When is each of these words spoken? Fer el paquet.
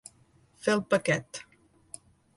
Fer 0.63 0.73
el 0.77 0.81
paquet. 0.95 1.43